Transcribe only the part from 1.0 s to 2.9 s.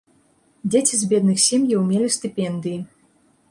з бедных сем'яў мелі стыпендыі.